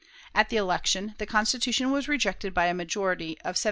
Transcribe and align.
At 0.33 0.49
the 0.49 0.57
election 0.57 1.13
the 1.19 1.27
Constitution 1.27 1.91
was 1.91 2.07
rejected 2.07 2.55
by 2.55 2.65
a 2.65 2.73
majority 2.73 3.33
of 3.45 3.55
7,629. 3.55 3.57